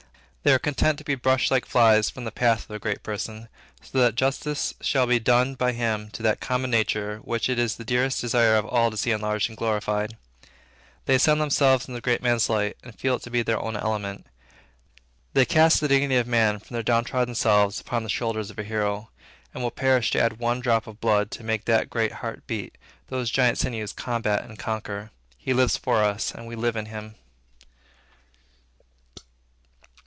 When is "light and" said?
12.49-12.97